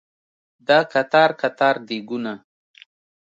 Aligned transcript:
دا 0.67 0.79
قطار 0.93 1.29
قطار 1.41 1.75
دیګونه 1.87 2.33